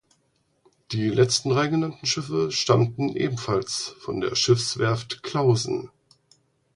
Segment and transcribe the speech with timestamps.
[0.93, 5.91] Die letzten drei genannten Schiffe stammten ebenfalls von der Schiffswerft Clausen.